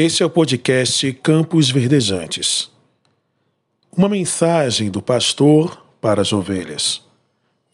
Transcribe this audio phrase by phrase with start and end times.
[0.00, 2.70] Este é o podcast Campos Verdejantes.
[3.90, 7.02] Uma mensagem do pastor para as ovelhas.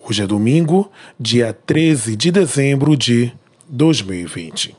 [0.00, 0.90] Hoje é domingo,
[1.20, 3.30] dia 13 de dezembro de
[3.68, 4.74] 2020.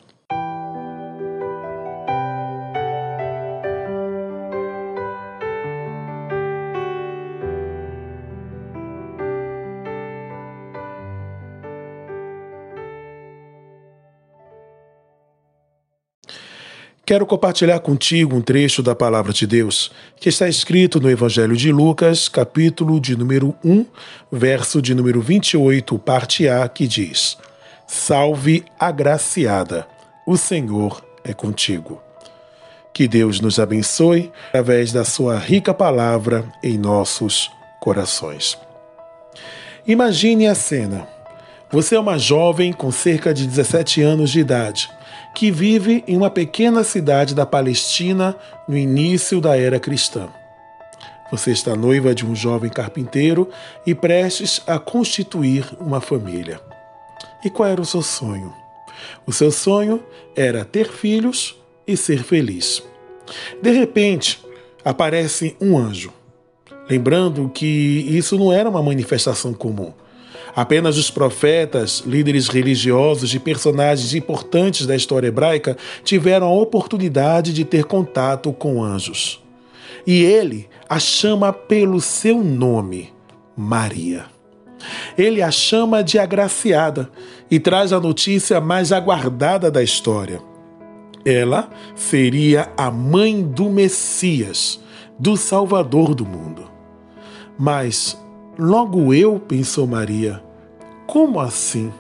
[17.06, 21.72] Quero compartilhar contigo um trecho da palavra de Deus que está escrito no Evangelho de
[21.72, 23.86] Lucas, capítulo de número 1,
[24.32, 27.38] verso de número 28, parte A, que diz:
[27.86, 29.88] Salve agraciada,
[30.26, 32.02] o Senhor é contigo.
[32.92, 38.58] Que Deus nos abençoe através da sua rica palavra em nossos corações.
[39.86, 41.15] Imagine a cena.
[41.72, 44.90] Você é uma jovem com cerca de 17 anos de idade
[45.34, 48.36] que vive em uma pequena cidade da Palestina
[48.68, 50.30] no início da era cristã.
[51.30, 53.50] Você está noiva de um jovem carpinteiro
[53.86, 56.62] e prestes a constituir uma família.
[57.44, 58.54] E qual era o seu sonho?
[59.26, 60.02] O seu sonho
[60.36, 62.82] era ter filhos e ser feliz.
[63.62, 64.40] De repente,
[64.84, 66.14] aparece um anjo.
[66.90, 69.92] Lembrando que isso não era uma manifestação comum.
[70.56, 77.66] Apenas os profetas, líderes religiosos e personagens importantes da história hebraica tiveram a oportunidade de
[77.66, 79.44] ter contato com anjos.
[80.08, 83.12] E ele a chama pelo seu nome,
[83.58, 84.26] Maria.
[85.18, 87.10] Ele a chama de agraciada
[87.52, 90.42] e traz a notícia mais aguardada da história.
[91.26, 94.80] Ela seria a mãe do Messias,
[95.20, 96.70] do Salvador do mundo.
[97.58, 98.18] Mas
[98.58, 100.42] logo eu, pensou Maria,
[101.08, 101.92] como assim?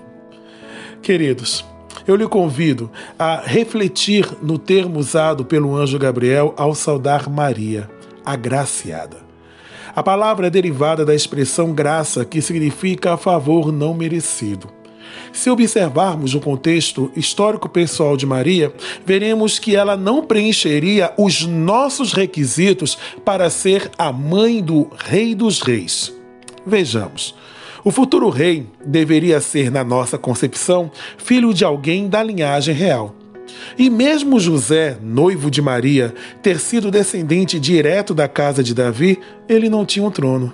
[1.01, 1.63] Queridos,
[2.07, 7.89] eu lhe convido a refletir no termo usado pelo anjo Gabriel ao saudar Maria,
[8.25, 9.17] agraciada.
[9.95, 14.69] A palavra é derivada da expressão graça, que significa favor não merecido.
[15.31, 18.73] Se observarmos o contexto histórico pessoal de Maria,
[19.05, 25.61] veremos que ela não preencheria os nossos requisitos para ser a mãe do Rei dos
[25.61, 26.13] Reis.
[26.65, 27.35] Vejamos.
[27.83, 33.15] O futuro rei deveria ser, na nossa concepção, filho de alguém da linhagem real.
[33.77, 39.69] E mesmo José, noivo de Maria, ter sido descendente direto da casa de Davi, ele
[39.69, 40.51] não tinha um trono.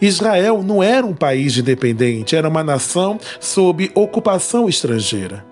[0.00, 5.44] Israel não era um país independente, era uma nação sob ocupação estrangeira.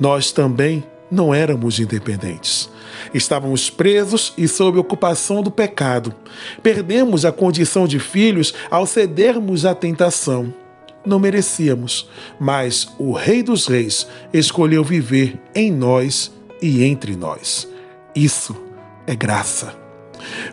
[0.00, 2.70] Nós também não éramos independentes.
[3.12, 6.14] Estávamos presos e sob ocupação do pecado.
[6.62, 10.52] Perdemos a condição de filhos ao cedermos à tentação.
[11.04, 12.08] Não merecíamos,
[12.40, 17.68] mas o Rei dos Reis escolheu viver em nós e entre nós.
[18.14, 18.56] Isso
[19.06, 19.81] é graça.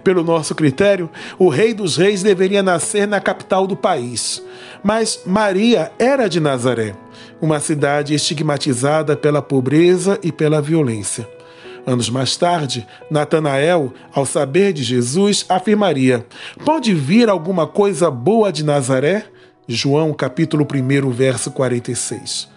[0.04, 4.44] Pelo nosso critério, o Rei dos Reis deveria nascer na capital do país.
[4.84, 6.96] Mas Maria era de Nazaré,
[7.42, 11.28] uma cidade estigmatizada pela pobreza e pela violência.
[11.86, 16.26] Anos mais tarde, Natanael, ao saber de Jesus, afirmaria:
[16.66, 19.26] Pode vir alguma coisa boa de Nazaré?
[19.68, 22.50] João capítulo 1, verso 46.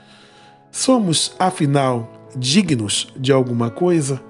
[0.70, 4.20] Somos, afinal, dignos de alguma coisa?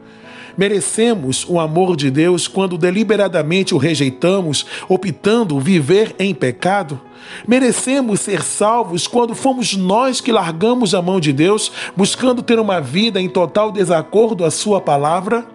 [0.57, 7.01] Merecemos o amor de Deus quando deliberadamente o rejeitamos, optando viver em pecado?
[7.47, 12.81] Merecemos ser salvos quando fomos nós que largamos a mão de Deus, buscando ter uma
[12.81, 15.47] vida em total desacordo à Sua palavra?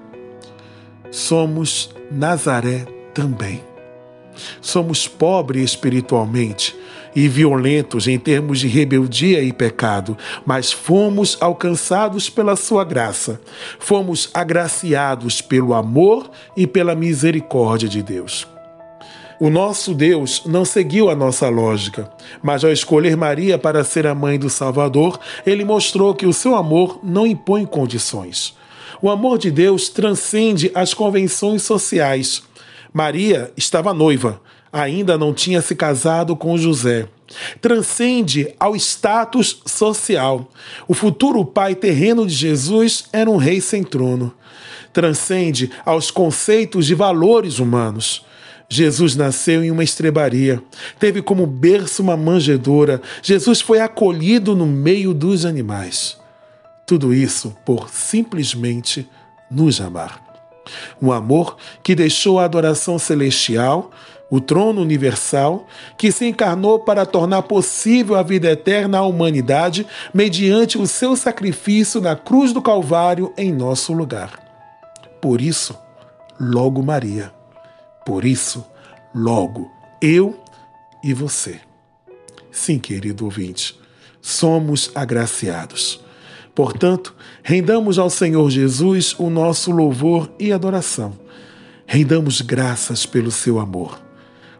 [1.11, 3.61] Somos Nazaré também.
[4.61, 6.75] Somos pobres espiritualmente
[7.17, 13.41] e violentos em termos de rebeldia e pecado, mas fomos alcançados pela Sua graça.
[13.79, 18.47] Fomos agraciados pelo amor e pela misericórdia de Deus.
[19.39, 22.07] O nosso Deus não seguiu a nossa lógica,
[22.43, 26.53] mas ao escolher Maria para ser a mãe do Salvador, ele mostrou que o seu
[26.53, 28.55] amor não impõe condições.
[29.01, 32.43] O amor de Deus transcende as convenções sociais.
[32.97, 34.41] Maria estava noiva,
[34.73, 37.07] ainda não tinha se casado com José.
[37.61, 40.49] Transcende ao status social.
[40.87, 44.33] O futuro pai terreno de Jesus era um rei sem trono.
[44.91, 48.25] Transcende aos conceitos de valores humanos.
[48.67, 50.59] Jesus nasceu em uma estrebaria,
[50.99, 56.17] teve como berço uma manjedoura, Jesus foi acolhido no meio dos animais.
[56.87, 59.07] Tudo isso por simplesmente
[59.51, 60.26] nos amar.
[61.01, 63.91] Um amor que deixou a adoração celestial,
[64.29, 65.65] o trono universal,
[65.97, 72.01] que se encarnou para tornar possível a vida eterna à humanidade mediante o seu sacrifício
[72.01, 74.45] na cruz do Calvário em nosso lugar.
[75.21, 75.77] por isso,
[76.39, 77.33] logo Maria.
[78.05, 78.65] Por isso,
[79.13, 79.69] logo
[80.01, 80.39] eu
[81.03, 81.59] e você.
[82.51, 83.77] Sim, querido ouvinte,
[84.21, 85.99] somos agraciados.
[86.57, 91.15] Portanto, rendamos ao Senhor Jesus o nosso louvor e adoração.
[91.85, 94.01] Rendamos graças pelo seu amor,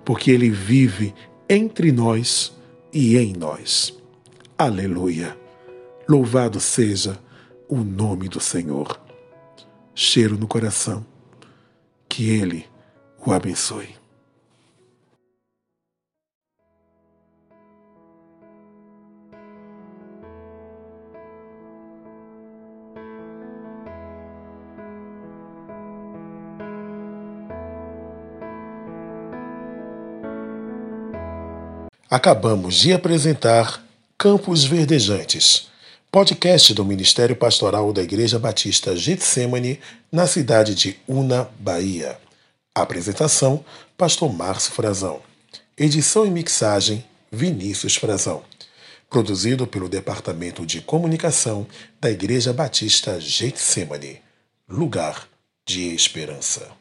[0.05, 1.11] porque ele vive
[1.49, 2.55] entre nós
[2.93, 3.97] e em nós.
[4.55, 5.35] Aleluia!
[6.07, 7.17] Louvado seja
[7.67, 9.01] o nome do Senhor.
[9.95, 11.03] Cheiro no coração.
[12.07, 12.67] Que Ele
[13.25, 13.89] o abençoe.
[32.09, 33.83] Acabamos de apresentar
[34.17, 35.67] Campos Verdejantes,
[36.09, 42.17] podcast do Ministério Pastoral da Igreja Batista Getsemane, na cidade de Una, Bahia.
[42.73, 43.65] Apresentação:
[43.97, 45.19] Pastor Márcio Frazão.
[45.77, 48.41] Edição e mixagem: Vinícius Frazão.
[49.09, 51.67] Produzido pelo Departamento de Comunicação
[51.99, 54.21] da Igreja Batista Getsemane.
[54.69, 55.27] Lugar
[55.65, 56.71] de Esperança.